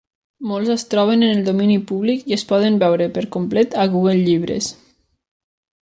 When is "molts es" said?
0.51-0.85